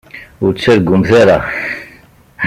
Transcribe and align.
Ur 0.43 0.51
ttargumt 0.53 1.11
ara. 1.21 1.37